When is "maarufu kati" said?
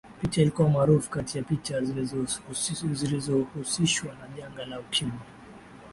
0.69-1.37